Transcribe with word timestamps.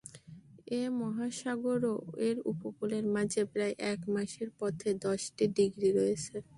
এ 0.71 0.81
মহাসাগরও 0.99 1.95
এর 2.27 2.37
উপকূলের 2.51 3.05
মাঝে 3.15 3.41
প্রায় 3.53 3.75
এক 3.91 3.99
মাসের 4.15 4.49
পথে 4.59 4.89
দশটি 5.05 5.45
ডিগ্রী 5.57 5.89
রয়েছে। 5.99 6.35